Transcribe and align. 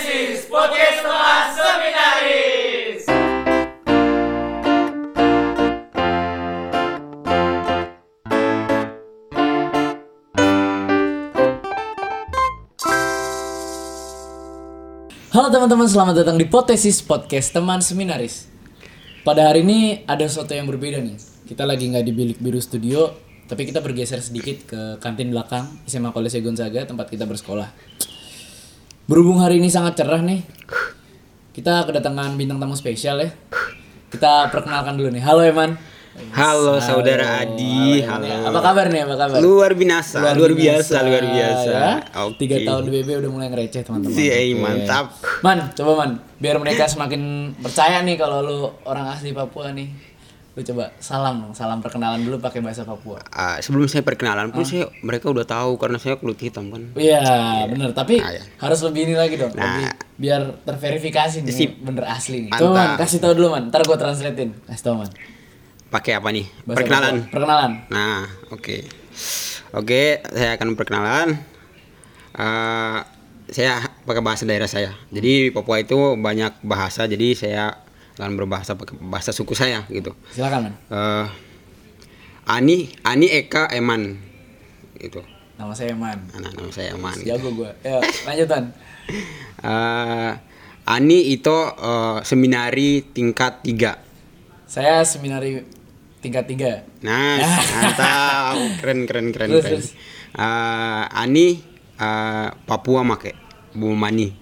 Hipotesis 0.00 0.48
Podcast 0.48 1.04
Teman 1.04 1.44
Seminaris. 1.52 3.04
Halo 15.28 15.52
teman-teman, 15.52 15.84
selamat 15.84 16.24
datang 16.24 16.40
di 16.40 16.48
Potesis 16.48 17.04
Podcast 17.04 17.52
Teman 17.52 17.84
Seminaris. 17.84 18.48
Pada 19.20 19.52
hari 19.52 19.60
ini 19.60 20.08
ada 20.08 20.24
sesuatu 20.24 20.56
yang 20.56 20.64
berbeda 20.64 20.96
nih. 21.04 21.20
Kita 21.44 21.68
lagi 21.68 21.92
nggak 21.92 22.08
di 22.08 22.12
bilik 22.16 22.38
biru 22.40 22.56
studio, 22.56 23.12
tapi 23.44 23.68
kita 23.68 23.84
bergeser 23.84 24.24
sedikit 24.24 24.64
ke 24.64 24.80
kantin 24.96 25.28
belakang 25.28 25.68
SMA 25.84 26.08
Kolese 26.16 26.40
Gonzaga 26.40 26.88
tempat 26.88 27.12
kita 27.12 27.28
bersekolah. 27.28 28.00
Berhubung 29.10 29.42
hari 29.42 29.58
ini 29.58 29.66
sangat 29.66 29.98
cerah 29.98 30.22
nih, 30.22 30.46
kita 31.50 31.82
kedatangan 31.82 32.38
bintang 32.38 32.62
tamu 32.62 32.78
spesial 32.78 33.18
ya. 33.18 33.34
Kita 34.06 34.46
perkenalkan 34.54 34.94
dulu 34.94 35.10
nih. 35.10 35.18
Halo 35.18 35.42
Eman. 35.42 35.74
Halo 36.30 36.78
saudara 36.78 37.42
Adi, 37.42 38.06
halo. 38.06 38.22
ya. 38.22 38.46
Apa 38.46 38.62
kabar 38.62 38.86
nih? 38.86 39.02
Apa 39.02 39.18
kabar? 39.18 39.42
Luar 39.42 39.74
biasa, 39.74 40.30
luar, 40.38 40.54
biasa, 40.54 41.02
luar 41.02 41.24
biasa. 41.26 41.70
ya. 41.74 41.90
Oke. 42.22 42.46
Tiga 42.46 42.62
tahun 42.62 42.86
di 42.86 42.90
BB 43.02 43.08
udah 43.18 43.30
mulai 43.34 43.50
ngereceh 43.50 43.82
teman-teman. 43.82 44.14
Si, 44.14 44.30
eh, 44.30 44.54
Oke. 44.54 44.62
mantap. 44.62 45.04
Man, 45.42 45.58
coba 45.74 45.92
man, 46.06 46.10
biar 46.38 46.62
mereka 46.62 46.86
semakin 46.86 47.50
percaya 47.58 48.06
nih 48.06 48.14
kalau 48.14 48.46
lu 48.46 48.58
orang 48.86 49.10
asli 49.10 49.34
Papua 49.34 49.74
nih. 49.74 49.90
Lu 50.50 50.66
coba 50.66 50.90
salam 50.98 51.46
dong, 51.46 51.54
salam 51.54 51.78
perkenalan 51.78 52.26
dulu 52.26 52.42
pakai 52.42 52.58
bahasa 52.58 52.82
Papua. 52.82 53.22
Ah, 53.30 53.62
sebelum 53.62 53.86
saya 53.86 54.02
perkenalan 54.02 54.50
pun 54.50 54.66
saya 54.66 54.90
mereka 54.98 55.30
udah 55.30 55.46
tahu 55.46 55.78
karena 55.78 55.94
saya 55.96 56.18
kulit 56.18 56.42
hitam 56.42 56.74
kan. 56.74 56.90
Iya, 56.98 57.22
bener. 57.70 57.94
Tapi 57.94 58.18
Ah, 58.18 58.34
ya. 58.34 58.42
harus 58.58 58.82
lebih 58.82 59.06
ini 59.06 59.14
lagi 59.14 59.38
dong, 59.38 59.54
Nah. 59.54 59.62
lebih 59.78 59.86
biar 60.18 60.42
terverifikasi 60.66 61.46
nih 61.46 61.54
Sip. 61.54 61.70
bener 61.78 62.02
asli 62.04 62.50
nih. 62.50 62.52
Coba 62.52 62.74
man, 62.74 62.88
kasih 62.98 63.22
tahu 63.22 63.32
dulu 63.38 63.54
man, 63.54 63.70
ntar 63.70 63.86
gua 63.86 63.94
translatein. 63.94 64.50
Kasih 64.66 64.84
tahu 64.84 65.06
man. 65.06 65.10
Pakai 65.86 66.18
apa 66.18 66.28
nih? 66.28 66.46
Bahasa 66.66 66.76
perkenalan. 66.76 67.14
Papua. 67.14 67.30
Perkenalan. 67.30 67.70
Nah, 67.88 68.22
oke. 68.50 68.76
Oke, 69.70 70.02
saya 70.26 70.50
akan 70.58 70.68
perkenalan. 70.74 71.28
Ah, 72.30 73.06
saya 73.46 73.78
pakai 74.02 74.22
bahasa 74.22 74.42
daerah 74.42 74.66
saya. 74.66 74.98
Jadi 75.10 75.46
di 75.46 75.50
Papua 75.50 75.78
itu 75.78 75.94
banyak 76.14 76.58
bahasa, 76.62 77.06
jadi 77.06 77.34
saya 77.34 77.64
akan 78.20 78.36
berbahasa 78.36 78.76
bahasa 79.00 79.32
suku 79.32 79.56
saya 79.56 79.88
gitu. 79.88 80.12
Silakan 80.36 80.68
man. 80.68 80.74
Eh, 80.92 81.26
Ani, 82.50 82.90
Ani 83.06 83.30
Eka 83.30 83.70
Eman, 83.72 84.18
itu. 84.98 85.22
Nama 85.60 85.76
saya 85.76 85.92
Man. 85.92 86.16
Anak 86.32 86.56
nama 86.56 86.72
saya 86.72 86.96
Eman. 86.96 87.16
Jago 87.20 87.52
gua. 87.52 87.70
Ya, 87.84 88.00
lanjutan. 88.28 88.64
Eh, 89.60 90.32
Ani 90.88 91.18
itu 91.36 91.52
eh, 91.76 92.18
seminari 92.24 93.04
tingkat 93.12 93.60
3 93.60 93.92
Saya 94.64 95.04
seminari 95.04 95.60
tingkat 96.24 96.48
3. 96.48 97.04
Nah, 97.04 97.36
mantap, 97.76 98.56
keren 98.80 99.04
keren 99.04 99.28
keren 99.36 99.52
Terus, 99.52 99.60
keren. 99.60 99.72
terus. 99.84 99.88
Eh, 100.32 101.04
Ani 101.12 101.60
eh, 102.00 102.48
Papua 102.64 103.04
make 103.04 103.36
Bomani. 103.76 104.32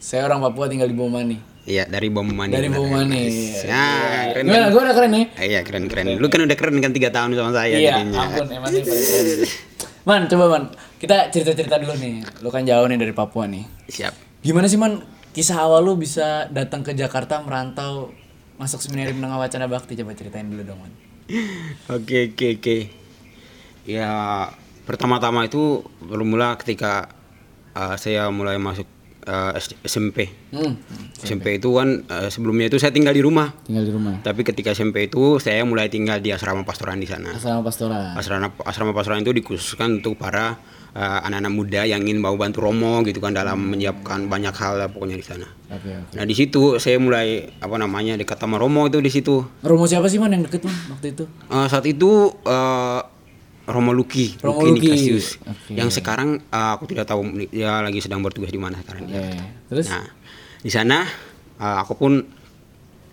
Saya 0.00 0.24
orang 0.24 0.40
Papua 0.40 0.72
tinggal 0.72 0.88
di 0.88 0.96
Bomani. 0.96 1.49
Iya 1.70 1.84
dari 1.86 2.10
Bomani. 2.10 2.50
Dari 2.50 2.66
Bomani. 2.66 3.22
Ya, 3.62 3.86
keren. 4.34 4.44
Gimana? 4.50 4.66
kan? 4.66 4.72
Gua 4.74 4.82
udah 4.82 4.94
keren 4.98 5.10
nih. 5.14 5.24
Eh, 5.38 5.46
Iya 5.54 5.60
keren 5.62 5.84
keren. 5.86 6.18
Lu 6.18 6.26
kan 6.26 6.42
udah 6.42 6.56
keren 6.58 6.76
kan 6.82 6.90
tiga 6.90 7.14
tahun 7.14 7.38
sama 7.38 7.54
saya 7.54 7.78
Iya, 7.78 8.02
jadinya. 8.02 8.26
ampun, 8.26 8.46
emang 8.50 8.70
keren. 8.74 9.46
Man, 10.08 10.24
coba 10.32 10.44
man, 10.48 10.64
kita 10.96 11.28
cerita-cerita 11.28 11.76
dulu 11.76 11.92
nih. 12.00 12.24
Lu 12.40 12.48
kan 12.48 12.64
jauh 12.64 12.88
nih 12.88 12.96
dari 12.96 13.12
Papua 13.12 13.44
nih. 13.44 13.68
Siap. 13.84 14.40
Gimana 14.40 14.64
sih 14.64 14.80
man, 14.80 15.04
kisah 15.36 15.60
awal 15.60 15.84
lu 15.84 16.00
bisa 16.00 16.48
datang 16.48 16.80
ke 16.80 16.96
Jakarta 16.96 17.36
merantau 17.44 18.08
masuk 18.56 18.80
seminari 18.80 19.12
menengah 19.12 19.36
wacana 19.36 19.68
bakti 19.68 20.00
coba 20.00 20.16
ceritain 20.16 20.48
dulu 20.48 20.64
dong 20.64 20.80
man. 20.80 20.92
Oke 21.92 22.32
oke 22.32 22.46
oke. 22.58 22.76
Ya 23.84 24.08
pertama-tama 24.88 25.44
itu 25.44 25.84
bermula 26.00 26.56
ketika 26.56 27.12
eh, 27.76 27.94
saya 28.00 28.32
mulai 28.32 28.56
masuk 28.56 28.88
eh, 29.22 29.52
S- 29.54 29.76
SMP. 29.82 30.30
Hmm, 30.50 30.74
SMP 31.14 31.56
itu 31.56 31.70
kan 31.70 31.88
eh, 32.02 32.28
sebelumnya 32.28 32.66
itu 32.66 32.76
saya 32.76 32.90
tinggal 32.90 33.10
di 33.10 33.20
rumah. 33.20 33.52
tinggal 33.62 33.82
di 33.82 33.90
rumah. 33.90 34.18
Tapi 34.20 34.40
ketika 34.42 34.70
SMP 34.70 35.06
itu 35.06 35.36
saya 35.36 35.62
mulai 35.62 35.86
tinggal 35.86 36.18
di 36.18 36.30
asrama 36.30 36.62
pastoran 36.62 36.96
di 36.96 37.04
sana. 37.04 37.32
Asrama 37.32 37.60
pastoral. 37.60 38.14
Asrama 38.14 38.48
asrama 38.62 38.92
pastoran 38.92 39.20
itu 39.20 39.32
dikhususkan 39.32 39.98
untuk 39.98 40.14
para 40.14 40.56
eh, 40.90 41.18
anak-anak 41.22 41.52
muda 41.52 41.80
yang 41.84 42.00
ingin 42.00 42.18
mau 42.18 42.34
bantu 42.34 42.62
Romo 42.62 43.00
gitu 43.02 43.18
kan 43.18 43.30
dalam 43.30 43.60
menyiapkan 43.62 44.26
banyak 44.26 44.52
hal 44.52 44.76
lah 44.76 44.88
pokoknya 44.88 45.14
di 45.14 45.22
sana. 45.22 45.46
Oke, 45.70 45.86
oke. 45.86 46.14
Nah 46.14 46.24
di 46.24 46.34
situ 46.34 46.76
saya 46.76 46.96
mulai 46.96 47.46
apa 47.56 47.76
namanya 47.76 48.14
dekat 48.14 48.36
sama 48.36 48.56
Romo 48.56 48.86
itu 48.86 48.98
di 48.98 49.08
situ. 49.08 49.44
Romo 49.60 49.84
siapa 49.84 50.06
sih 50.06 50.18
man 50.18 50.30
yang 50.30 50.42
deket 50.42 50.62
man 50.62 50.74
waktu 50.90 51.14
itu? 51.14 51.24
Eh, 51.46 51.66
saat 51.66 51.84
itu 51.84 52.10
eh, 52.42 53.00
Romo 53.70 53.94
Luki, 53.94 54.34
Romo 54.38 54.66
Luki 54.66 54.70
Luki. 54.74 54.86
Nikasius. 54.90 55.26
Oke. 55.40 55.72
Yang 55.72 56.02
sekarang 56.02 56.42
eh, 56.42 56.70
aku 56.74 56.84
tidak 56.84 57.06
tahu 57.06 57.22
dia 57.46 57.78
lagi 57.78 57.98
sedang 57.98 58.20
bertugas 58.20 58.50
di 58.50 58.58
mana 58.58 58.78
sekarang 58.78 59.06
dia. 59.06 59.22
Oke. 59.22 59.38
Terus? 59.70 59.86
Nah, 59.88 60.04
di 60.58 60.68
sana 60.68 61.06
eh, 61.56 61.76
aku 61.78 61.94
pun 61.94 62.12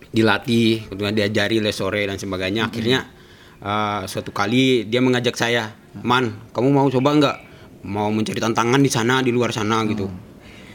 dilatih, 0.08 0.88
kemudian 0.88 1.14
diajari 1.14 1.60
les 1.60 1.76
sore 1.76 2.04
dan 2.04 2.18
sebagainya. 2.18 2.68
Akhirnya 2.68 3.06
eh, 3.60 4.02
suatu 4.06 4.32
kali 4.32 4.86
dia 4.86 5.00
mengajak 5.00 5.36
saya, 5.36 5.72
"Man, 6.02 6.50
kamu 6.52 6.68
mau 6.70 6.88
coba 6.88 7.10
nggak? 7.14 7.38
Mau 7.86 8.10
mencari 8.10 8.38
tantangan 8.38 8.82
di 8.82 8.90
sana, 8.90 9.22
di 9.22 9.30
luar 9.30 9.52
sana 9.52 9.86
gitu." 9.86 10.10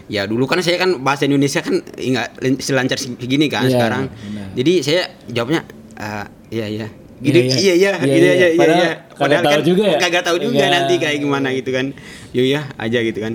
Ya 0.07 0.27
dulu 0.27 0.45
kan 0.45 0.61
saya 0.61 0.77
kan 0.77 1.01
bahasa 1.01 1.25
Indonesia 1.25 1.63
kan 1.63 1.79
nggak 1.81 2.29
selancar 2.61 2.99
segini 2.99 3.47
kan 3.47 3.65
Iya, 3.65 3.73
sekarang. 3.73 4.05
benar. 4.13 4.47
Jadi 4.55 4.73
saya 4.83 5.03
jawabnya 5.27 5.61
"Eh, 5.97 6.27
iya 6.53 6.67
iya. 6.69 6.87
Gitu, 7.23 7.39
Iya, 7.39 7.47
iya. 7.47 7.55
iya 7.55 7.73
iya 7.73 7.91
Iya, 7.95 8.03
gitu 8.05 8.27
iya. 8.27 8.33
aja 8.33 8.47
iya 8.47 8.59
Padahal 8.59 8.83
iya. 8.83 8.93
kagak 9.15 9.43
tahu 9.47 9.63
juga 9.65 9.83
ya? 9.87 9.99
Kagak 9.99 10.23
tahu 10.23 10.37
juga 10.41 10.59
Iya. 10.59 10.69
nanti 10.69 10.95
kayak 10.99 11.19
gimana 11.19 11.49
gitu 11.51 11.71
kan. 11.71 11.87
Yo 12.31 12.43
ya 12.43 12.61
aja 12.75 12.99
gitu 12.99 13.19
kan. 13.19 13.35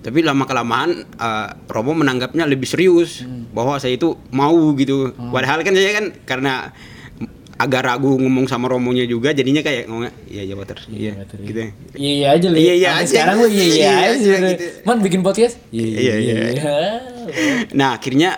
Tapi 0.00 0.18
lama 0.22 0.44
kelamaan 0.44 0.90
eh, 1.04 1.48
Romo 1.66 1.92
menanggapnya 1.92 2.44
lebih 2.44 2.64
serius 2.64 3.20
Hmm. 3.20 3.50
bahwa 3.50 3.76
saya 3.76 3.92
itu 3.92 4.16
mau 4.30 4.54
gitu. 4.72 5.12
Padahal 5.28 5.60
kan 5.60 5.72
saya 5.72 5.92
kan 5.94 6.06
karena 6.24 6.52
agak 7.56 7.82
ragu 7.82 8.20
ngomong 8.20 8.44
sama 8.44 8.68
Romonya 8.68 9.04
juga 9.04 9.32
jadinya 9.32 9.60
kayak 9.60 9.88
ngomong 9.88 10.12
iya 10.28 10.44
iya 10.44 10.52
Water. 10.52 10.76
Iya 10.86 11.12
Water, 11.16 11.40
gitu. 11.40 11.56
ya. 11.58 11.68
Iya 11.96 12.12
iya 12.12 12.26
aja 12.30 12.46
Li. 12.46 12.58
Iya, 12.58 12.74
iya 12.74 12.90
aja. 12.94 13.08
Sekarang 13.08 13.36
lu 13.40 13.48
iya 13.48 13.64
iya 13.64 13.72
Iya 13.72 13.92
aja. 14.12 14.34
gitu. 14.52 14.64
Man 14.84 14.98
bikin 15.00 15.20
podcast? 15.20 15.56
Iya, 15.72 16.14
iya. 16.14 16.36
Nah, 17.72 17.96
akhirnya 17.96 18.36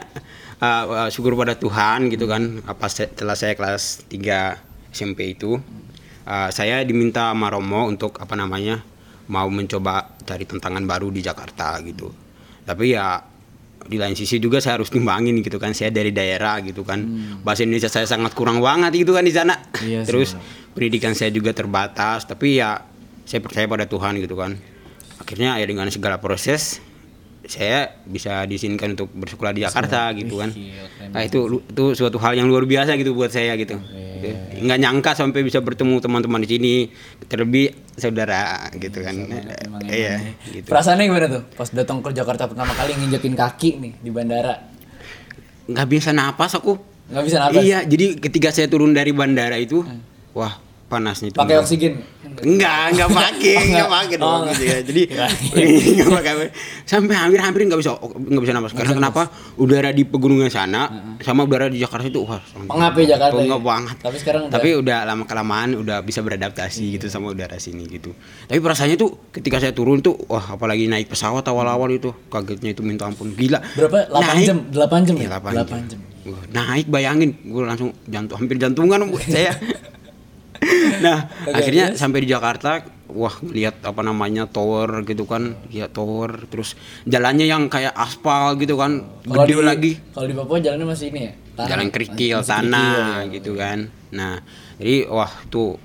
uh, 0.59 0.85
uh, 0.87 1.09
syukur 1.09 1.35
pada 1.35 1.55
Tuhan 1.55 2.09
gitu 2.09 2.25
kan. 2.25 2.63
Apa 2.65 2.87
setelah 2.87 3.35
saya 3.35 3.53
kelas 3.53 4.07
3 4.07 4.68
SMP 4.99 5.39
itu 5.39 5.55
uh, 6.27 6.51
saya 6.51 6.83
diminta 6.83 7.31
sama 7.31 7.55
Romo 7.55 7.87
untuk 7.87 8.19
apa 8.19 8.35
namanya? 8.35 8.83
mau 9.29 9.47
mencoba 9.53 10.17
cari 10.25 10.49
tantangan 10.49 10.89
baru 10.89 11.13
di 11.13 11.21
Jakarta 11.21 11.77
gitu. 11.85 12.09
Tapi 12.65 12.97
ya 12.97 13.21
di 13.89 13.97
lain 13.97 14.13
sisi 14.13 14.37
juga 14.41 14.61
saya 14.61 14.81
harus 14.81 14.89
timbangin 14.89 15.41
gitu 15.45 15.61
kan. 15.61 15.77
Saya 15.77 15.93
dari 15.93 16.11
daerah 16.13 16.61
gitu 16.65 16.83
kan. 16.83 17.05
Bahasa 17.45 17.65
Indonesia 17.65 17.93
saya 17.93 18.09
sangat 18.09 18.33
kurang 18.33 18.65
banget 18.65 19.05
gitu 19.05 19.13
kan 19.13 19.25
di 19.25 19.33
sana. 19.33 19.57
Iya 19.85 20.09
terus 20.09 20.33
pendidikan 20.73 21.13
saya 21.13 21.29
juga 21.29 21.53
terbatas. 21.53 22.25
Tapi 22.25 22.57
ya 22.57 22.81
saya 23.29 23.45
percaya 23.45 23.69
pada 23.69 23.85
Tuhan 23.85 24.17
gitu 24.17 24.33
kan. 24.33 24.57
Akhirnya 25.21 25.61
ya 25.61 25.67
dengan 25.69 25.93
segala 25.93 26.17
proses 26.25 26.81
saya 27.49 27.97
bisa 28.05 28.45
diizinkan 28.45 28.93
untuk 28.93 29.09
bersekolah 29.17 29.57
di 29.57 29.65
Jakarta 29.65 30.13
gitu 30.13 30.37
kan. 30.37 30.53
Keren 30.53 31.11
nah 31.11 31.25
itu 31.25 31.65
itu 31.65 31.85
suatu 31.97 32.21
hal 32.21 32.37
yang 32.37 32.47
luar 32.47 32.69
biasa 32.69 32.95
gitu 33.01 33.17
buat 33.17 33.33
saya 33.33 33.57
gitu. 33.57 33.81
Gitu. 33.81 34.35
nggak 34.67 34.79
nyangka 34.83 35.17
sampai 35.17 35.41
bisa 35.47 35.65
bertemu 35.65 36.03
teman-teman 36.03 36.43
di 36.45 36.49
sini 36.51 36.75
terlebih 37.25 37.73
saudara 37.97 38.69
gitu 38.77 39.01
kan. 39.01 39.17
Emang 39.65 39.81
iya 39.89 40.21
gitu. 40.53 40.69
Perasaannya 40.69 41.05
gimana 41.09 41.27
tuh? 41.33 41.43
Pas 41.57 41.69
datang 41.73 42.05
ke 42.05 42.13
Jakarta 42.13 42.45
pertama 42.45 42.77
kali 42.77 42.93
nginjekin 43.01 43.33
kaki 43.33 43.71
nih 43.81 43.93
di 44.05 44.11
bandara? 44.13 44.55
nggak 45.69 45.89
bisa 45.89 46.11
napas 46.17 46.57
aku. 46.57 46.81
Nggak 47.09 47.25
bisa 47.25 47.37
napas. 47.41 47.61
iya 47.65 47.85
jadi 47.85 48.21
ketika 48.21 48.53
saya 48.53 48.69
turun 48.69 48.93
dari 48.93 49.17
bandara 49.17 49.57
itu 49.57 49.85
wah 50.37 50.68
panasnya 50.89 51.29
itu 51.29 51.37
Pakai 51.37 51.57
oksigen. 51.57 51.93
Enggak, 52.39 52.93
enggak 52.93 53.11
pakai, 53.11 53.55
Oh, 53.55 53.65
enggak 53.69 53.89
pakai 53.89 54.17
Oh, 54.17 54.23
dong 54.23 54.41
gitu 54.49 54.63
ya. 54.65 54.79
Jadi 54.81 55.03
enggak 55.91 56.09
pakai. 56.17 56.33
Sampai 56.83 57.15
hampir-hampir 57.15 57.61
enggak 57.63 57.79
bisa 57.79 57.93
enggak 58.01 58.43
bisa 58.43 58.53
napas. 58.53 58.73
Karena 58.73 58.93
kenapa? 58.95 59.23
Udara 59.55 59.91
di 59.91 60.03
pegunungan 60.03 60.49
sana 60.49 60.89
sama 61.19 61.45
udara 61.45 61.67
di 61.67 61.77
Jakarta 61.77 62.05
itu 62.05 62.21
wah. 62.21 62.41
Pengap 62.41 62.95
ya 62.97 63.05
Jakarta 63.15 63.37
Pengap 63.37 63.59
ya? 63.59 63.67
banget. 63.67 63.97
Tapi 63.99 64.17
sekarang 64.17 64.43
udah- 64.45 64.55
Tapi 64.55 64.69
udah 64.77 64.99
lama 65.05 65.25
kelamaan 65.25 65.69
udah 65.77 65.97
bisa 66.01 66.21
beradaptasi 66.21 66.95
gitu 66.95 67.07
sama 67.07 67.31
udara 67.31 67.57
sini 67.57 67.85
gitu. 67.85 68.17
Tapi 68.45 68.59
perasaannya 68.59 68.97
tuh 68.97 69.31
ketika 69.31 69.59
saya 69.59 69.73
turun 69.73 69.99
tuh 69.99 70.17
wah 70.25 70.55
apalagi 70.55 70.87
naik 70.87 71.07
pesawat 71.07 71.45
awal-awal 71.45 71.91
itu 71.91 72.11
kagetnya 72.27 72.71
itu 72.71 72.81
minta 72.81 73.05
ampun 73.05 73.31
gila. 73.31 73.61
Berapa? 73.75 74.09
8 74.11 74.25
Naik- 74.25 74.47
jam, 74.47 74.59
8 74.69 75.01
jam 75.05 75.15
Iya, 75.17 75.27
ya? 75.27 75.31
8 75.37 75.53
8 75.59 75.91
jam. 75.91 76.01
naik 76.51 76.87
bayangin 76.87 77.41
gue 77.41 77.63
langsung 77.63 77.89
jantung 78.05 78.37
hampir 78.37 78.61
jantungan 78.61 79.01
saya 79.25 79.49
nah 81.01 81.19
Oke, 81.43 81.55
akhirnya 81.55 81.85
terus? 81.89 81.99
sampai 81.99 82.19
di 82.21 82.29
Jakarta 82.29 82.71
wah 83.09 83.35
lihat 83.43 83.81
apa 83.81 84.01
namanya 84.01 84.45
tower 84.45 85.01
gitu 85.03 85.25
kan 85.25 85.57
ya 85.69 85.87
tower 85.87 86.45
terus 86.45 86.75
jalannya 87.05 87.45
yang 87.45 87.67
kayak 87.67 87.93
aspal 87.93 88.53
gitu 88.55 88.75
kan 88.75 89.07
Kalau 89.23 89.43
gede 89.43 89.55
di- 89.55 89.65
lagi 89.65 89.93
Kalau 90.11 90.27
di 90.27 90.35
Papua 90.35 90.59
jalannya 90.59 90.87
masih 90.87 91.07
ini 91.09 91.21
ya? 91.23 91.33
Tanah. 91.55 91.69
jalan 91.69 91.89
kerikil 91.89 92.37
Masih 92.37 92.51
tanah 92.53 92.93
kerikil. 93.19 93.33
gitu 93.35 93.53
kan 93.55 93.79
nah 94.09 94.35
jadi 94.77 94.97
wah 95.07 95.33
tuh 95.47 95.77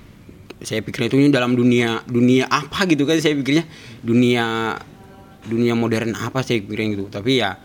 saya 0.58 0.80
pikirnya 0.80 1.08
itu 1.08 1.18
ini 1.18 1.28
dalam 1.28 1.52
dunia 1.52 2.00
dunia 2.04 2.46
apa 2.46 2.86
gitu 2.86 3.04
kan 3.04 3.18
saya 3.18 3.34
pikirnya 3.34 3.64
dunia 4.00 4.76
dunia 5.42 5.74
modern 5.74 6.14
apa 6.14 6.40
saya 6.40 6.58
pikirnya 6.58 6.88
gitu 6.94 7.04
tapi 7.10 7.36
ya 7.36 7.58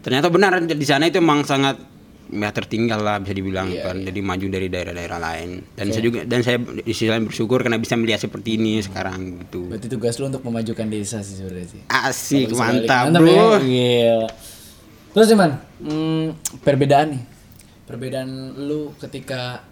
ternyata 0.00 0.28
benar 0.28 0.54
di 0.62 0.86
sana 0.86 1.04
itu 1.04 1.18
emang 1.18 1.42
sangat 1.42 1.76
ya 2.30 2.50
tertinggal 2.54 3.02
lah 3.02 3.18
bisa 3.18 3.34
dibilang 3.34 3.68
Iya, 3.70 3.82
kan 3.90 3.96
jadi 4.00 4.20
maju 4.22 4.46
dari 4.46 4.66
daerah-daerah 4.70 5.18
lain 5.18 5.50
dan 5.74 5.86
saya 5.90 6.02
juga 6.06 6.22
dan 6.22 6.40
saya 6.46 6.62
di 6.62 6.92
sisi 6.94 7.10
lain 7.10 7.26
bersyukur 7.26 7.60
karena 7.60 7.76
bisa 7.76 7.98
melihat 7.98 8.22
seperti 8.22 8.54
ini 8.56 8.78
sekarang 8.80 9.42
gitu 9.46 9.66
Berarti 9.66 9.90
tugas 9.90 10.14
lu 10.22 10.30
untuk 10.30 10.46
memajukan 10.46 10.86
desa 10.86 11.20
sih 11.20 11.42
sebenarnya 11.42 11.66
sih. 11.66 11.82
asik 11.90 12.54
mantap, 12.54 13.10
ya. 13.10 13.18
bro 13.18 13.48
Gila. 13.60 14.28
Terus 15.10 15.28
Iman, 15.34 15.50
hmm, 15.82 16.26
perbedaan 16.62 17.18
nih. 17.18 17.22
Perbedaan 17.82 18.30
lu 18.62 18.94
ketika 19.02 19.66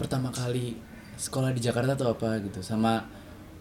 pertama 0.00 0.32
kali 0.32 0.80
sekolah 1.20 1.52
di 1.52 1.60
Jakarta 1.60 1.92
tuh 1.92 2.08
apa 2.16 2.40
gitu 2.40 2.64
sama 2.64 3.04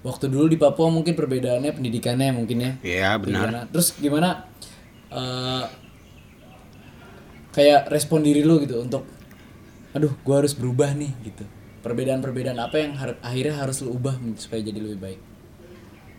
waktu 0.05 0.31
dulu 0.31 0.47
di 0.47 0.55
Papua 0.55 0.87
mungkin 0.87 1.11
perbedaannya 1.17 1.75
pendidikannya 1.75 2.31
mungkin 2.31 2.57
ya. 2.63 2.71
ya 2.79 3.11
benar? 3.19 3.67
Terus 3.73 3.91
gimana 3.99 4.47
eh, 5.11 5.63
kayak 7.57 7.89
respon 7.89 8.21
diri 8.21 8.45
lu 8.45 8.61
gitu 8.61 8.77
untuk 8.77 9.01
aduh 9.97 10.13
gua 10.21 10.45
harus 10.45 10.53
berubah 10.53 10.93
nih 10.93 11.09
gitu. 11.25 11.41
Perbedaan-perbedaan 11.81 12.59
apa 12.61 12.77
yang 12.77 12.93
har- 12.93 13.17
akhirnya 13.25 13.57
harus 13.57 13.81
lu 13.81 13.97
ubah 13.97 14.13
supaya 14.37 14.61
jadi 14.61 14.77
lebih 14.77 14.99
baik 15.01 15.19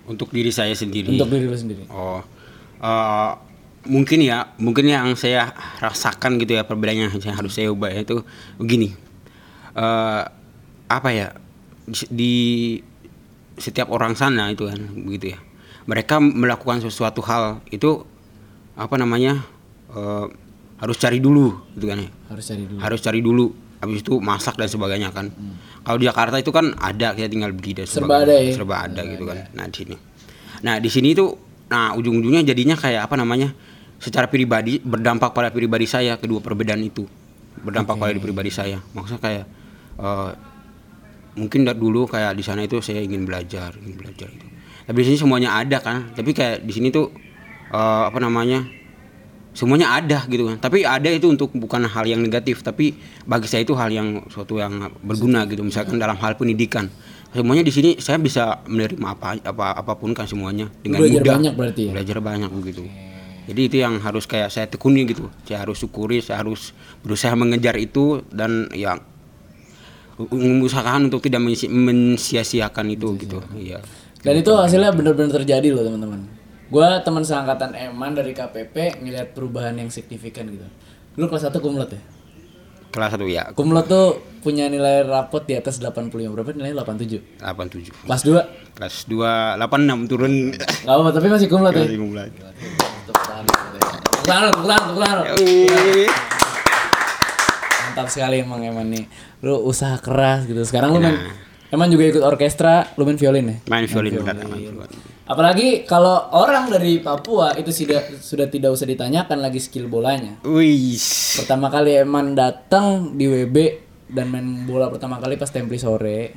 untuk 0.09 0.33
diri 0.33 0.49
saya 0.49 0.73
sendiri 0.73 1.15
untuk 1.15 1.29
diri 1.29 1.45
lu 1.45 1.55
sendiri. 1.55 1.85
Oh, 1.93 2.25
eh, 2.81 3.33
mungkin 3.85 4.25
ya, 4.25 4.57
mungkin 4.57 4.89
yang 4.89 5.13
saya 5.15 5.53
rasakan 5.79 6.41
gitu 6.41 6.57
ya 6.57 6.65
perbedaannya 6.65 7.13
yang 7.13 7.37
harus 7.37 7.53
saya 7.53 7.69
ubah 7.69 7.93
itu 7.93 8.25
begini. 8.57 8.97
Eh, 9.77 10.23
apa 10.89 11.09
ya 11.13 11.37
di, 11.85 12.03
di 12.09 12.35
setiap 13.61 13.93
orang 13.93 14.17
sana 14.17 14.49
itu 14.49 14.65
kan 14.65 14.81
begitu 14.97 15.37
ya. 15.37 15.39
Mereka 15.85 16.21
melakukan 16.21 16.81
sesuatu 16.81 17.21
hal 17.25 17.61
itu 17.69 18.09
apa 18.81 18.97
namanya 18.97 19.45
eh, 19.93 20.27
harus 20.79 20.97
cari 20.97 21.19
dulu 21.19 21.75
gitu 21.75 21.87
kan 21.91 21.99
ya? 21.99 22.11
Harus 22.31 22.45
cari 22.47 22.65
dulu. 22.65 22.79
harus 22.79 23.01
cari 23.03 23.21
dulu 23.21 23.47
habis 23.79 24.03
itu 24.03 24.15
masak 24.19 24.55
dan 24.59 24.67
sebagainya 24.71 25.11
kan. 25.15 25.31
Kalau 25.87 25.99
di 25.99 26.07
Jakarta 26.07 26.37
itu 26.39 26.51
kan 26.51 26.75
ada 26.79 27.15
kita 27.15 27.31
tinggal 27.31 27.55
beli 27.55 27.79
dan 27.79 27.87
Serba 27.87 28.27
ada 28.27 28.35
ya? 28.35 28.53
serba 28.55 28.87
ada 28.87 29.01
gitu 29.07 29.25
kan. 29.27 29.47
nah 29.55 29.67
di 29.67 29.75
sini. 29.75 29.97
Nah 30.67 30.75
di 30.83 30.91
sini 30.91 31.15
tuh 31.15 31.31
nah 31.69 31.93
ujung-ujungnya 31.95 32.43
jadinya 32.49 32.75
kayak 32.75 33.07
apa 33.07 33.15
namanya 33.21 33.53
secara 34.01 34.27
pribadi 34.31 34.81
berdampak 34.81 35.37
pada 35.37 35.51
pribadi 35.51 35.87
saya 35.87 36.19
kedua 36.19 36.43
perbedaan 36.43 36.83
itu. 36.83 37.07
Berdampak 37.59 37.99
pada 37.99 38.15
pribadi 38.19 38.51
saya. 38.51 38.79
Maksudnya 38.95 39.23
kayak 39.23 39.45
eh, 39.99 40.31
mungkin 41.39 41.61
dari 41.67 41.79
dulu 41.79 42.07
kayak 42.11 42.35
di 42.35 42.43
sana 42.43 42.67
itu 42.67 42.83
saya 42.83 42.99
ingin 43.03 43.23
belajar 43.27 43.75
ingin 43.79 43.99
belajar 43.99 44.27
gitu. 44.31 44.47
Tapi 44.91 44.97
di 45.03 45.07
sini 45.07 45.19
semuanya 45.19 45.55
ada 45.59 45.79
kan. 45.79 46.15
Tapi 46.15 46.31
kayak 46.35 46.67
di 46.67 46.73
sini 46.75 46.91
tuh 46.91 47.11
eh, 47.71 48.05
apa 48.11 48.19
namanya 48.19 48.78
semuanya 49.59 49.91
ada 49.91 50.23
gitu 50.25 50.47
kan. 50.47 50.57
Tapi 50.57 50.87
ada 50.87 51.11
itu 51.11 51.27
untuk 51.27 51.51
bukan 51.53 51.83
hal 51.85 52.07
yang 52.07 52.23
negatif 52.23 52.63
tapi 52.63 52.95
bagi 53.27 53.51
saya 53.51 53.67
itu 53.67 53.75
hal 53.75 53.91
yang 53.91 54.23
suatu 54.29 54.55
yang 54.57 54.71
berguna 55.03 55.43
gitu 55.45 55.67
misalkan 55.67 55.99
dalam 55.99 56.15
hal 56.15 56.39
pendidikan. 56.39 56.87
Semuanya 57.29 57.61
di 57.61 57.75
sini 57.75 57.91
saya 57.99 58.17
bisa 58.17 58.63
menerima 58.65 59.03
apa 59.05 59.43
apa 59.43 59.67
apa 59.75 59.93
pun 59.95 60.15
kan 60.15 60.25
semuanya 60.25 60.71
dengan 60.79 61.03
Belajar 61.03 61.21
mudah. 61.21 61.35
banyak 61.35 61.53
berarti 61.53 61.83
ya? 61.85 61.93
belajar 61.93 62.17
banyak 62.23 62.51
begitu. 62.55 62.83
Jadi 63.49 63.61
itu 63.65 63.77
yang 63.79 63.99
harus 63.99 64.25
kayak 64.25 64.49
saya 64.49 64.65
tekuni 64.65 65.03
gitu. 65.05 65.27
Saya 65.43 65.67
harus 65.67 65.77
syukuri 65.77 66.23
saya 66.23 66.41
harus 66.41 66.71
berusaha 67.03 67.35
mengejar 67.35 67.75
itu 67.77 68.23
dan 68.31 68.69
ya 68.71 68.97
u- 70.17 70.29
mengusahakan 70.31 71.09
untuk 71.09 71.21
tidak 71.21 71.43
mensi- 71.43 71.69
mensia-siakan 71.69 72.87
itu 72.89 73.09
gitu. 73.19 73.43
Iya. 73.53 73.83
Dan 74.19 74.35
itu 74.37 74.51
hasilnya 74.51 74.93
benar-benar 74.93 75.33
terjadi 75.33 75.69
loh 75.71 75.83
teman-teman. 75.83 76.38
Gua 76.69 77.01
teman 77.01 77.25
seangkatan 77.25 77.73
Eman 77.73 78.13
dari 78.13 78.37
KPP 78.37 79.01
ngeliat 79.01 79.33
perubahan 79.33 79.77
yang 79.81 79.89
signifikan 79.89 80.49
gitu. 80.53 80.69
Lu 81.17 81.27
kelas 81.27 81.49
1 81.49 81.59
kumlot 81.59 81.91
ya? 81.93 82.03
kelas 82.89 83.15
satu 83.15 83.29
ya 83.29 83.53
Kumlot 83.53 83.85
tuh 83.85 84.17
punya 84.41 84.65
nilai 84.73 85.05
rapot 85.05 85.45
di 85.45 85.53
atas 85.53 85.77
85. 85.77 86.09
Berapa 86.33 86.57
nilainya 86.57 86.83
87? 86.83 87.37
87 87.37 88.09
Kelas 88.09 88.23
2? 88.25 88.75
kelas 88.81 88.97
2 89.11 89.61
86 89.61 90.11
turun 90.11 90.33
Gak 90.57 90.89
apa 90.89 91.11
tapi 91.13 91.27
masih 91.29 91.49
kumlot 91.53 91.75
ya? 91.77 91.85
Masih 91.85 92.01
tangan, 94.29 94.53
tepuk 94.53 94.97
tangan. 95.01 95.17
Wih. 95.41 96.09
Mantap 97.89 98.07
sekali 98.13 98.37
emang 98.45 98.61
Eman 98.65 98.89
nih. 98.93 99.05
Lu 99.45 99.57
usaha 99.65 99.97
keras 100.01 100.45
gitu. 100.45 100.61
Sekarang 100.65 100.97
lu 100.97 101.01
main 101.01 101.17
Eman 101.69 101.93
juga 101.93 102.09
ikut 102.09 102.25
orkestra, 102.25 102.97
lu 102.97 103.05
main 103.05 103.21
violin 103.21 103.45
ya? 103.45 103.57
main 103.69 103.85
violin 103.85 104.13
benar 104.25 104.41
main 104.49 104.73
violin. 104.73 105.19
Apalagi 105.29 105.85
kalau 105.85 106.33
orang 106.33 106.73
dari 106.73 107.05
Papua 107.05 107.53
itu 107.61 107.69
sudah 107.69 108.01
sudah 108.17 108.49
tidak 108.49 108.73
usah 108.73 108.89
ditanyakan 108.89 109.45
lagi 109.45 109.61
skill 109.61 109.85
bolanya. 109.85 110.41
Wih. 110.41 110.97
Pertama 111.37 111.69
kali 111.69 112.01
Eman 112.01 112.33
datang 112.33 113.13
di 113.13 113.29
WB 113.29 113.57
dan 114.09 114.33
main 114.33 114.65
bola 114.65 114.89
pertama 114.89 115.21
kali 115.21 115.37
pas 115.37 115.53
templi 115.53 115.77
sore. 115.77 116.33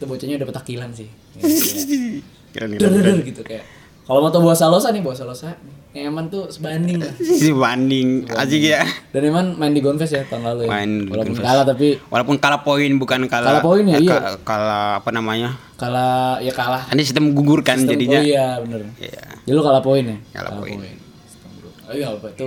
Itu 0.00 0.08
bocahnya 0.08 0.40
udah 0.40 0.48
petakilan 0.48 0.90
sih. 0.96 1.08
Keren 2.56 2.80
der, 2.80 3.20
gitu 3.20 3.44
kayak. 3.44 3.75
Kalau 4.06 4.22
mau 4.22 4.30
tau 4.30 4.38
buah 4.38 4.54
salosa 4.54 4.88
nih, 4.88 5.02
buah 5.02 5.18
salosa. 5.18 5.50
Eman 5.90 6.28
tuh 6.28 6.44
sebanding 6.46 7.00
lah. 7.00 7.08
Si 7.16 7.48
banding 7.50 8.28
asik 8.28 8.68
ya. 8.68 8.84
Dan 9.10 9.32
Eman 9.32 9.56
main 9.56 9.72
di 9.72 9.80
Gonfest 9.80 10.12
ya 10.12 10.22
tahun 10.22 10.44
lalu 10.44 10.60
ya. 10.62 10.70
Main 10.70 10.90
Walaupun 11.08 11.40
kalah 11.40 11.64
tapi 11.64 11.96
Walaupun 12.06 12.36
kalah 12.36 12.60
poin 12.60 12.92
bukan 12.94 13.24
kalah 13.24 13.48
Kalah 13.48 13.64
poin 13.64 13.80
ya, 13.82 13.96
iya. 13.96 14.12
ka- 14.12 14.44
kalah 14.44 15.00
apa 15.00 15.08
namanya? 15.10 15.56
kalah 15.74 16.36
ya 16.38 16.52
kalah. 16.52 16.84
Ini 16.92 17.00
sistem 17.00 17.32
menggugurkan 17.32 17.80
Sistem- 17.80 17.96
jadinya. 17.96 18.20
Oh 18.20 18.24
iya 18.24 18.46
bener. 18.60 18.80
Iya. 18.96 19.24
Jadi 19.40 19.52
lu 19.52 19.62
kalah 19.64 19.80
poin 19.80 20.04
ya? 20.04 20.16
Kalah 20.34 20.52
poin. 20.54 20.76
Sistem 21.24 21.50
grup. 21.56 21.72
Oh 21.88 21.94
iya 21.96 22.06
apa 22.12 22.26
itu 22.28 22.46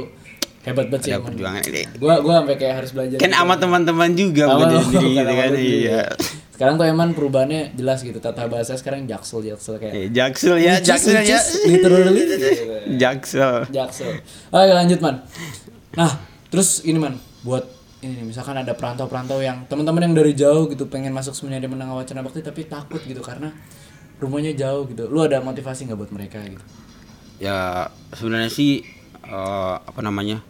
hebat 0.62 0.86
banget 0.88 1.02
sih 1.02 1.12
perjuangan 1.18 1.62
ini. 1.66 1.82
Gua 1.98 2.14
gua 2.22 2.34
sampai 2.40 2.56
kayak 2.56 2.76
harus 2.78 2.92
belajar. 2.94 3.18
Kan 3.18 3.30
gitu. 3.30 3.40
sama 3.42 3.54
teman-teman 3.58 4.10
juga 4.14 4.44
bukan 4.48 4.68
sendiri 4.80 5.10
gitu 5.12 5.34
kan. 5.34 5.52
Iya. 5.58 6.02
Sekarang 6.60 6.76
tuh 6.76 6.92
Eman 6.92 7.16
perubahannya 7.16 7.72
jelas 7.80 8.04
gitu. 8.04 8.20
Tata 8.20 8.44
bahasa 8.52 8.76
sekarang 8.76 9.08
jaksel 9.08 9.48
jaksel 9.48 9.80
kayak. 9.80 9.96
Eh, 9.96 10.08
Jaksel 10.12 10.60
ya, 10.60 10.76
Jaksel 10.84 11.24
ya. 11.24 11.40
Literally. 11.72 12.24
Jaksel. 13.00 13.72
jaksel. 13.72 14.20
Oke 14.52 14.72
lanjut 14.76 15.00
man. 15.00 15.24
Nah 15.96 16.20
terus 16.52 16.84
ini 16.84 17.00
man 17.00 17.16
buat 17.48 17.64
ini 18.04 18.28
misalkan 18.28 18.60
ada 18.60 18.76
perantau-perantau 18.76 19.40
yang 19.40 19.64
teman-teman 19.72 20.12
yang 20.12 20.16
dari 20.20 20.36
jauh 20.36 20.68
gitu 20.68 20.92
pengen 20.92 21.16
masuk 21.16 21.32
seminari 21.32 21.64
menengah 21.72 21.96
wacana 21.96 22.28
bakti 22.28 22.44
tapi 22.44 22.68
takut 22.68 23.00
gitu 23.08 23.24
karena 23.24 23.56
rumahnya 24.20 24.52
jauh 24.52 24.84
gitu. 24.92 25.08
Lu 25.08 25.24
ada 25.24 25.40
motivasi 25.40 25.88
nggak 25.88 25.96
buat 25.96 26.12
mereka 26.12 26.44
gitu? 26.44 26.66
Ya 27.40 27.88
sebenarnya 28.12 28.52
sih 28.52 28.84
eh, 29.24 29.76
apa 29.80 30.04
namanya? 30.04 30.44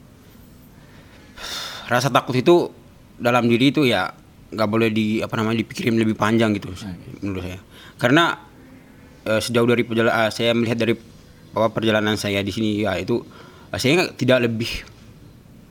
Rasa 1.86 2.10
takut 2.10 2.34
itu 2.34 2.74
dalam 3.22 3.46
diri 3.46 3.70
itu 3.70 3.86
ya 3.86 4.10
nggak 4.50 4.70
boleh 4.70 4.90
di 4.90 5.22
apa 5.22 5.34
namanya 5.38 5.62
dipikirin 5.62 5.96
lebih 5.98 6.18
panjang 6.18 6.54
gitu 6.58 6.74
menurut 7.22 7.46
saya. 7.46 7.60
Karena 8.02 8.34
eh, 9.30 9.42
sejauh 9.42 9.68
dari 9.70 9.86
perjalanan 9.86 10.34
saya 10.34 10.52
melihat 10.58 10.78
dari 10.82 10.94
apa 11.50 11.68
perjalanan 11.74 12.16
saya 12.18 12.42
di 12.42 12.52
sini 12.54 12.86
ya 12.86 12.98
itu 12.98 13.22
eh, 13.70 13.80
saya 13.80 14.10
tidak 14.14 14.50
lebih 14.50 14.70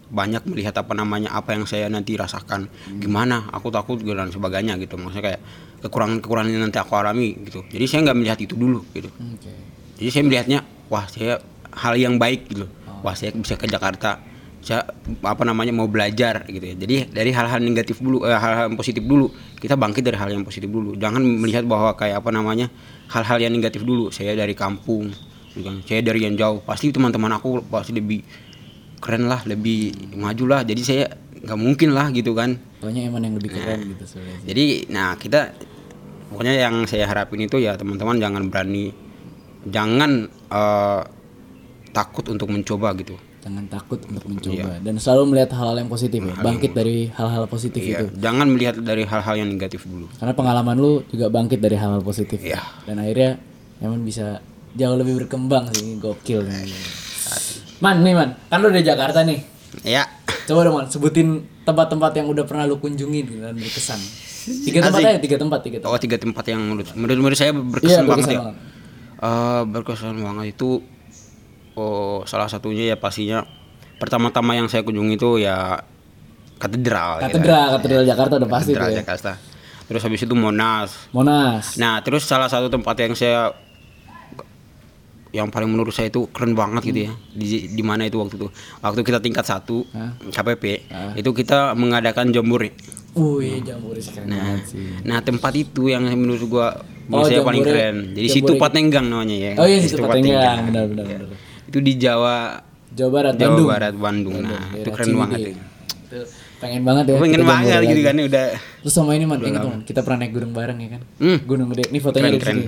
banyak 0.08 0.40
melihat 0.48 0.72
apa 0.80 0.96
namanya 0.96 1.36
apa 1.36 1.52
yang 1.52 1.68
saya 1.68 1.90
nanti 1.92 2.16
rasakan. 2.16 2.70
Gimana 2.96 3.52
aku 3.52 3.68
takut 3.68 4.00
dan 4.00 4.32
sebagainya 4.32 4.80
gitu. 4.80 4.96
Maksudnya 4.96 5.34
kayak 5.34 5.40
kekurangan 5.84 6.18
kekurangan 6.24 6.50
yang 6.50 6.62
nanti 6.64 6.78
aku 6.80 6.92
alami 6.96 7.36
gitu. 7.44 7.60
Jadi 7.68 7.84
saya 7.84 8.00
nggak 8.08 8.16
melihat 8.16 8.38
itu 8.40 8.54
dulu 8.56 8.82
gitu. 8.96 9.10
Oke. 9.12 9.52
jadi 9.98 10.08
saya 10.14 10.24
melihatnya 10.30 10.58
wah 10.86 11.04
saya 11.10 11.42
hal 11.74 11.94
yang 11.98 12.16
baik 12.16 12.48
gitu. 12.48 12.66
Wah 13.04 13.14
saya 13.14 13.34
bisa 13.34 13.54
ke 13.54 13.68
Jakarta 13.68 14.22
apa 15.24 15.42
namanya 15.48 15.72
mau 15.72 15.88
belajar 15.88 16.44
gitu 16.50 16.60
ya. 16.60 16.74
Jadi 16.76 16.96
dari 17.08 17.30
hal-hal 17.32 17.62
negatif 17.62 18.02
dulu 18.02 18.26
eh, 18.26 18.36
hal-hal 18.36 18.68
positif 18.76 19.00
dulu 19.00 19.32
kita 19.56 19.78
bangkit 19.78 20.04
dari 20.04 20.18
hal 20.18 20.28
yang 20.28 20.44
positif 20.44 20.68
dulu. 20.68 20.98
Jangan 20.98 21.22
melihat 21.24 21.64
bahwa 21.64 21.94
kayak 21.96 22.20
apa 22.20 22.30
namanya 22.34 22.68
hal-hal 23.08 23.38
yang 23.40 23.52
negatif 23.54 23.86
dulu. 23.86 24.12
Saya 24.12 24.36
dari 24.36 24.52
kampung 24.52 25.08
gitu. 25.56 25.68
Saya 25.88 26.04
dari 26.04 26.26
yang 26.26 26.36
jauh. 26.36 26.60
Pasti 26.60 26.92
teman-teman 26.92 27.32
aku 27.38 27.64
pasti 27.70 27.96
lebih 27.96 28.20
keren 28.98 29.30
lah 29.30 29.40
lebih 29.46 29.94
maju 30.18 30.44
lah. 30.58 30.60
Jadi 30.66 30.82
saya 30.84 31.04
nggak 31.38 31.58
mungkin 31.58 31.94
lah 31.94 32.10
gitu 32.12 32.34
kan. 32.34 32.58
Pokoknya 32.78 33.10
Eman 33.10 33.24
yang 33.24 33.34
lebih 33.38 33.50
keren 33.58 33.90
gitu 33.90 34.04
sebenarnya. 34.06 34.38
jadi 34.46 34.64
nah 34.94 35.18
kita 35.18 35.50
pokoknya 36.30 36.54
yang 36.62 36.86
saya 36.86 37.10
harapin 37.10 37.42
itu 37.42 37.58
ya 37.58 37.74
teman-teman 37.74 38.22
jangan 38.22 38.42
berani 38.46 38.94
jangan 39.66 40.30
eh, 40.30 41.02
takut 41.90 42.22
untuk 42.30 42.54
mencoba 42.54 42.94
gitu 42.94 43.18
jangan 43.38 43.64
takut 43.66 44.00
untuk 44.02 44.24
mencoba 44.24 44.76
dan 44.78 44.94
selalu 44.96 45.22
melihat 45.28 45.50
hal-hal 45.52 45.76
yang 45.76 45.88
positif 45.88 46.20
ya 46.20 46.34
bangkit 46.36 46.72
dari 46.72 47.06
hal-hal 47.08 47.44
positif 47.46 47.80
Iya, 47.80 47.96
itu 47.96 48.06
jangan 48.16 48.46
melihat 48.46 48.74
dari 48.76 49.02
hal-hal 49.02 49.34
yang 49.36 49.48
negatif 49.48 49.84
dulu. 49.84 50.10
karena 50.12 50.32
pengalaman 50.32 50.74
lu 50.74 50.92
juga 51.06 51.26
bangkit 51.28 51.58
dari 51.58 51.74
hal-hal 51.74 52.02
positif 52.02 52.38
Iya. 52.38 52.58
dan 52.84 52.98
akhirnya 52.98 53.38
emang 53.78 54.02
bisa 54.02 54.42
jauh 54.72 54.94
lebih 54.94 55.18
berkembang 55.18 55.70
sih 55.70 55.96
gokil 55.96 56.42
nih. 56.42 56.68
man 57.78 58.02
nih 58.02 58.12
man 58.12 58.28
kan 58.44 58.58
lu 58.58 58.68
dari 58.68 58.82
Jakarta 58.82 59.22
nih 59.22 59.38
Ya. 59.80 60.04
coba 60.44 60.64
dong 60.64 60.74
man 60.74 60.86
sebutin 60.86 61.28
tempat-tempat 61.62 62.10
yang 62.14 62.26
udah 62.26 62.42
pernah 62.42 62.64
lu 62.64 62.76
kunjungi 62.76 63.20
dan 63.38 63.54
berkesan 63.54 64.00
tiga 64.64 64.80
tempat 64.82 64.98
aja 64.98 65.20
tiga 65.20 65.36
tempat 65.36 65.60
tiga 65.60 65.76
tempat 65.78 65.88
Oh, 65.88 66.00
tiga 66.00 66.16
tempat 66.16 66.44
yang 66.46 66.60
menurut 66.60 66.88
menurut, 66.92 67.18
menurut 67.18 67.36
saya 67.36 67.50
Iya, 67.50 67.60
berkesan 67.62 68.02
banget 68.02 68.08
berkesan 68.08 68.32
ya. 68.32 68.40
banget. 68.40 68.56
Eh, 69.18 69.62
berkesan 69.68 70.16
banget 70.18 70.46
itu 70.50 70.68
oh 71.78 72.26
salah 72.26 72.50
satunya 72.50 72.90
ya 72.90 72.96
pastinya 72.98 73.46
pertama-tama 73.96 74.52
yang 74.52 74.66
saya 74.66 74.82
kunjungi 74.82 75.14
itu 75.14 75.38
ya 75.38 75.78
katedral. 76.56 77.18
ya. 77.18 77.30
katedral 77.30 77.66
katedral 77.78 78.02
Jakarta 78.04 78.34
udah 78.36 78.50
pasti 78.50 78.70
Katedral 78.72 78.90
ya 78.90 78.98
Jakarta. 79.00 79.32
Terus 79.86 80.02
habis 80.02 80.20
itu 80.20 80.34
Monas. 80.34 80.90
Monas 81.10 81.78
Nah, 81.78 82.02
terus 82.02 82.26
salah 82.26 82.46
satu 82.46 82.68
tempat 82.68 82.98
yang 82.98 83.14
saya 83.14 83.54
yang 85.28 85.52
paling 85.52 85.68
menurut 85.68 85.92
saya 85.92 86.08
itu 86.08 86.24
keren 86.28 86.56
banget 86.56 86.82
gitu 86.84 87.00
ya. 87.04 87.12
Di 87.30 87.46
di 87.68 87.82
mana 87.84 88.04
itu 88.04 88.16
waktu 88.16 88.36
itu? 88.36 88.48
Waktu 88.80 89.00
kita 89.00 89.20
tingkat 89.20 89.44
satu 89.44 89.84
KPP, 90.26 90.64
itu 91.14 91.30
kita 91.32 91.72
mengadakan 91.72 92.32
jambore. 92.32 92.72
Wih, 93.12 93.60
jambore 93.60 94.00
sih 94.00 94.12
keren 94.12 94.28
banget 94.30 94.62
sih. 94.68 94.80
Nah, 95.04 95.20
tempat 95.20 95.52
itu 95.54 95.88
yang 95.88 96.04
menurut 96.08 96.42
gua 96.44 96.68
Oh, 97.08 97.24
saya 97.24 97.40
paling 97.40 97.64
keren. 97.64 98.12
Jadi 98.12 98.28
situ 98.28 98.52
jambore- 98.52 98.60
Patenggang 98.60 99.06
namanya 99.08 99.32
ya. 99.32 99.52
Oh 99.56 99.64
iya, 99.64 99.80
situ 99.80 99.96
Patenggang, 99.98 100.68
benar 100.68 100.84
benar 100.92 101.04
benar. 101.08 101.20
Itu 101.68 101.78
di 101.78 101.92
Jawa 101.96 102.64
Jawa 102.88 103.10
Barat, 103.12 103.32
Jawa 103.36 103.48
Bandung. 103.52 103.68
Barat 103.68 103.94
Bandung. 103.94 104.34
Nah, 104.40 104.64
itu 104.72 104.88
Daerah 104.88 104.92
keren 104.96 105.14
banget. 105.14 105.38
ya. 105.38 105.52
Itu 106.08 106.18
pengen 106.58 106.82
banget 106.82 107.04
ya. 107.04 107.14
Pengen 107.20 107.42
banget 107.44 107.68
gitu 107.84 107.92
lagi. 107.92 108.02
kan 108.08 108.16
udah 108.18 108.46
Terus 108.82 108.94
sama 108.96 109.10
ini 109.12 109.24
man, 109.28 109.38
ingat 109.44 109.62
man, 109.62 109.80
kita 109.84 110.00
pernah 110.00 110.24
naik 110.24 110.32
gunung 110.32 110.52
bareng 110.56 110.78
ya 110.80 110.88
kan? 110.96 111.02
Hmm. 111.20 111.38
Gunung 111.44 111.68
gede. 111.70 111.84
Ini 111.92 111.98
fotonya 112.00 112.30
Keren, 112.32 112.40
keren. 112.40 112.58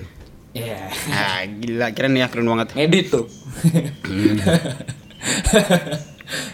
Iya. 0.51 0.79
ah, 1.09 1.41
gila 1.47 1.87
keren 1.95 2.13
ya, 2.15 2.27
keren 2.29 2.47
banget. 2.47 2.69
Ngedit 2.77 3.07
tuh. 3.09 3.25
Hmm. 4.05 4.37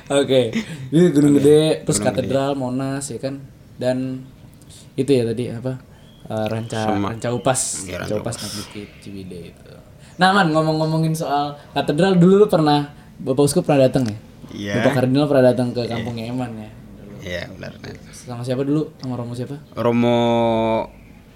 Oke. 0.22 0.40
Ini 0.88 1.04
gunung 1.12 1.34
gede, 1.36 1.82
terus 1.84 1.98
katedral, 1.98 2.54
Monas 2.56 3.10
ya 3.10 3.18
kan? 3.18 3.42
Dan 3.76 4.24
itu 4.94 5.10
ya 5.10 5.26
tadi 5.26 5.52
apa? 5.52 5.76
Eh, 6.26 6.46
ranca 6.50 6.90
ranca 6.90 7.28
upas, 7.30 7.86
Iya, 7.86 8.02
ranca 8.02 8.18
upas 8.18 8.34
naik 8.34 8.52
bukit 8.58 8.88
Ciwidey 8.98 9.42
itu. 9.54 9.74
Nah 10.16 10.32
man 10.32 10.48
ngomong-ngomongin 10.48 11.12
soal 11.12 11.56
katedral 11.72 12.16
dulu 12.16 12.40
lu 12.40 12.46
pernah 12.46 12.88
Bapak 13.16 13.42
Uskup 13.42 13.64
pernah 13.64 13.84
datang 13.84 14.04
ya? 14.04 14.16
Iya. 14.48 14.74
Bapak 14.80 14.92
Kardinal 14.98 15.26
pernah 15.26 15.44
datang 15.46 15.68
ke 15.70 15.84
kampungnya 15.84 16.24
Eman 16.28 16.50
ya? 16.54 16.70
Iya, 17.20 17.42
benar. 17.50 17.74
Sama 18.12 18.40
siapa 18.40 18.62
dulu? 18.62 18.92
Sama 18.96 19.14
Romo 19.14 19.34
siapa? 19.34 19.56
Romo 19.74 20.16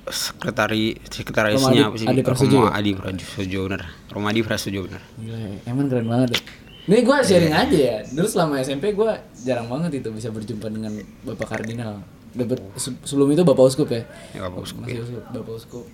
sekretari 0.07 0.97
sekretarisnya 1.03 1.89
apa 1.89 1.97
sih? 1.97 2.07
Adi 2.07 2.23
Prasojo 2.23 2.57
Romo 2.57 2.69
ya? 2.69 2.73
Adi 2.75 2.91
Prasojo 2.95 3.61
benar. 3.67 3.83
Romo 4.09 4.27
Adi 4.27 4.41
Prasojo 4.41 4.81
benar. 4.87 5.03
Gila, 5.17 5.37
ya. 5.37 5.51
Eman 5.67 5.85
keren 5.87 6.07
banget 6.07 6.29
deh. 6.33 6.43
Ini 6.81 7.05
gue 7.05 7.17
sharing 7.23 7.55
aja 7.55 7.79
ya. 7.79 7.97
Dulu 8.07 8.27
selama 8.27 8.59
SMP 8.59 8.93
gue 8.93 9.11
jarang 9.43 9.69
banget 9.69 10.01
itu 10.01 10.09
bisa 10.11 10.31
berjumpa 10.31 10.67
dengan 10.67 10.95
Bapak 11.23 11.47
Kardinal. 11.49 12.03
Dapat 12.31 12.59
se- 12.77 12.99
sebelum 13.05 13.31
itu 13.31 13.43
Bapak 13.43 13.65
Uskup 13.67 13.91
ya. 13.91 14.03
Ya, 14.33 14.47
Bapak 14.47 14.63
Uskup, 14.63 14.83
Masih 14.83 15.03
Uskup, 15.03 15.23
Bapak 15.29 15.55
Uskup. 15.55 15.85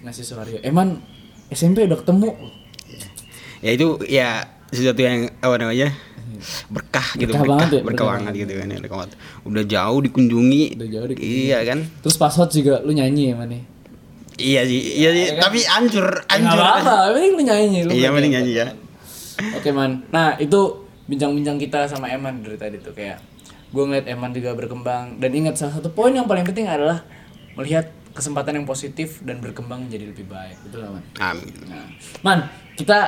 Ignatius 0.00 0.26
Suharyo. 0.26 0.58
Eman 0.60 0.98
SMP 1.52 1.84
udah 1.84 1.98
ketemu. 1.98 2.30
Ya 3.60 3.70
itu 3.70 3.86
ya 4.04 4.28
sesuatu 4.68 4.98
yang 4.98 5.30
apa 5.38 5.54
namanya? 5.56 5.92
berkah 6.66 7.06
gitu 7.14 7.30
Berkah 7.30 7.38
berkah, 7.38 7.54
banget 7.54 7.68
ya, 7.70 7.80
berkah 7.80 7.86
berkah 7.86 8.06
banget 8.18 8.32
gitu 8.34 8.52
kan 8.52 8.66
ya, 8.66 8.78
berkah 8.82 8.98
banget. 8.98 9.12
udah 9.46 9.62
jauh 9.64 9.98
dikunjungi 10.02 10.62
Udah 10.74 10.88
jauh 10.90 11.06
dikunjungi. 11.06 11.38
iya 11.44 11.58
kan 11.62 11.78
Terus 12.02 12.16
pas 12.18 12.34
hot 12.34 12.50
juga 12.50 12.82
lu 12.82 12.90
nyanyi 12.90 13.30
ya 13.30 13.34
Man 13.36 13.46
ya? 13.48 13.60
iya 14.34 14.60
sih 14.66 14.80
iya 14.98 15.10
sih 15.12 15.26
tapi 15.38 15.62
hancur 15.62 16.02
Nggak 16.02 16.34
hancur 16.34 16.58
apa-apa, 16.58 16.92
yang 17.14 17.14
penting 17.14 17.30
lu 17.30 17.42
nyanyi. 17.44 17.78
Lu 17.80 17.90
iya 17.94 18.08
mending 18.10 18.32
apa? 18.32 18.38
nyanyi 18.40 18.52
ya 18.52 18.66
Oke 19.54 19.70
man, 19.70 20.02
nah 20.08 20.34
itu 20.36 20.60
bincang-bincang 21.04 21.56
kita 21.56 21.86
sama 21.86 22.06
Eman 22.06 22.42
dari 22.42 22.54
tadi 22.56 22.76
tuh 22.76 22.90
kayak 22.90 23.22
gue 23.68 23.82
ngeliat 23.84 24.06
Eman 24.06 24.30
juga 24.30 24.50
berkembang 24.52 25.18
dan 25.18 25.30
ingat 25.30 25.54
salah 25.56 25.78
satu 25.78 25.88
poin 25.88 26.10
yang 26.10 26.26
paling 26.26 26.42
penting 26.42 26.66
adalah 26.66 27.06
melihat 27.54 27.86
kesempatan 28.12 28.60
yang 28.60 28.66
positif 28.66 29.20
dan 29.24 29.40
berkembang 29.40 29.88
menjadi 29.88 30.12
lebih 30.12 30.28
baik 30.28 30.56
betul 30.64 30.84
gak 30.84 30.92
man? 30.92 31.04
amin 31.18 31.52
Nah, 31.66 31.86
man 32.20 32.38
kita 32.72 32.98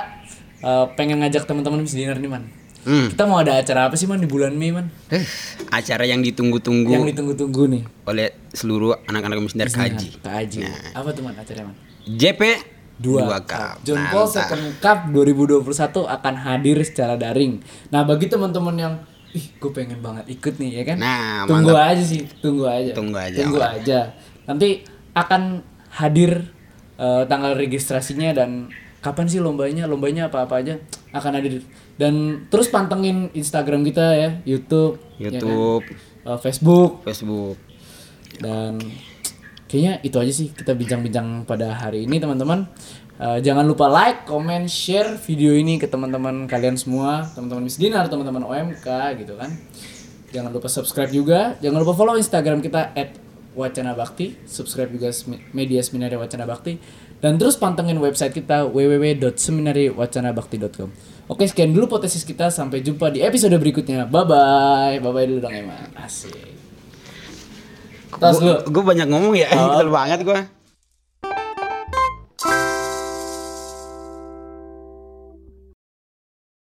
uh, 0.60 0.86
pengen 0.92 1.20
ngajak 1.20 1.44
teman-teman 1.44 1.80
Miss 1.80 1.92
Dinner 1.92 2.16
nih 2.16 2.30
man. 2.30 2.44
Hmm. 2.84 3.08
Kita 3.08 3.24
mau 3.24 3.40
ada 3.40 3.56
acara 3.56 3.88
apa 3.88 3.96
sih 3.96 4.04
man 4.04 4.20
di 4.20 4.28
bulan 4.28 4.52
Mei 4.52 4.68
man? 4.68 4.92
Eh, 5.08 5.24
acara 5.72 6.04
yang 6.04 6.20
ditunggu-tunggu 6.20 6.92
Yang 6.92 7.16
ditunggu-tunggu 7.16 7.62
nih. 7.72 7.82
oleh 8.04 8.28
seluruh 8.52 9.00
anak-anak 9.08 9.40
misdar 9.40 9.72
kaji 9.72 10.20
Kak 10.20 10.34
Aji. 10.44 10.60
Apa 10.92 11.08
tuh 11.16 11.24
man 11.24 11.32
acaranya 11.32 11.72
man? 11.72 11.76
JP 12.04 12.40
Dua, 12.94 13.26
Cup. 13.42 13.82
John 13.82 14.06
Paul 14.06 14.30
Mantap. 14.30 14.54
Second 14.54 14.64
Cup 14.78 14.98
2021 15.10 16.06
akan 16.06 16.34
hadir 16.38 16.78
secara 16.86 17.18
daring. 17.18 17.58
Nah, 17.90 18.06
bagi 18.06 18.30
teman-teman 18.30 18.76
yang 18.78 18.94
ih, 19.34 19.50
gue 19.58 19.70
pengen 19.74 19.98
banget 19.98 20.30
ikut 20.30 20.62
nih 20.62 20.70
ya 20.78 20.82
kan? 20.86 20.96
Nah, 21.02 21.42
tunggu 21.42 21.74
mantap. 21.74 21.90
aja 21.90 22.04
sih, 22.06 22.22
tunggu 22.38 22.70
aja. 22.70 22.94
Tunggu 22.94 23.18
aja, 23.18 23.38
Tunggu 23.42 23.58
aja. 23.58 24.00
Nanti 24.46 24.86
akan 25.14 25.62
hadir 25.94 26.50
eh, 26.98 27.22
tanggal 27.30 27.56
registrasinya 27.56 28.34
dan 28.34 28.70
kapan 29.00 29.26
sih 29.30 29.40
lombanya? 29.40 29.88
Lombanya 29.88 30.28
apa-apa 30.28 30.60
aja 30.60 30.82
akan 31.14 31.38
hadir. 31.40 31.62
Dan 31.94 32.46
terus 32.50 32.68
pantengin 32.68 33.30
Instagram 33.32 33.86
kita 33.86 34.18
ya, 34.18 34.30
YouTube, 34.42 34.98
ya 35.16 35.30
kan? 35.30 35.40
YouTube 35.40 35.84
Eh, 36.24 36.38
Facebook 36.40 37.04
Facebook 37.04 37.60
dan 38.40 38.80
kayaknya 39.68 40.00
itu 40.00 40.16
aja 40.16 40.32
sih 40.32 40.48
kita 40.56 40.72
bincang-bincang 40.72 41.44
pada 41.44 41.76
hari 41.76 42.08
ini 42.08 42.16
teman-teman 42.18 42.66
Eh, 43.14 43.38
jangan 43.46 43.62
lupa 43.62 43.86
like, 43.86 44.26
comment, 44.26 44.66
share 44.66 45.14
video 45.22 45.54
ini 45.54 45.78
ke 45.78 45.86
teman-teman 45.86 46.50
kalian 46.50 46.74
semua 46.74 47.22
teman-teman 47.30 47.62
Miss 47.62 47.78
Dinar, 47.78 48.10
teman-teman 48.10 48.42
OMK 48.42 48.90
gitu 49.22 49.38
kan 49.38 49.54
jangan 50.34 50.50
lupa 50.50 50.66
subscribe 50.66 51.14
juga 51.14 51.54
jangan 51.62 51.78
lupa 51.78 51.94
follow 51.94 52.18
Instagram 52.18 52.58
kita 52.58 52.90
at 52.90 53.14
Wacana 53.54 53.94
Bakti. 53.94 54.34
Subscribe 54.44 54.92
juga 54.92 55.10
media 55.54 55.80
Seminari 55.80 56.16
Wacana 56.18 56.46
Bakti. 56.46 56.78
Dan 57.22 57.38
terus 57.40 57.56
pantengin 57.56 57.96
website 58.02 58.34
kita 58.36 58.66
www.seminariwacanabakti.com 58.68 60.90
Oke 61.24 61.48
sekian 61.48 61.72
dulu 61.72 61.96
potensi 61.96 62.20
kita. 62.20 62.52
Sampai 62.52 62.84
jumpa 62.84 63.08
di 63.08 63.24
episode 63.24 63.56
berikutnya. 63.56 64.04
Bye 64.10 64.24
bye 64.28 65.00
bye 65.00 65.12
bye 65.14 65.24
dulu 65.24 65.40
dong 65.40 65.56
Emma 65.56 65.88
asik 65.96 66.52
gue 68.70 68.84
banyak 68.84 69.08
ngomong 69.10 69.34
ya. 69.34 69.48
Oh. 69.58 69.90
Banget 69.90 70.22
gue 70.22 70.40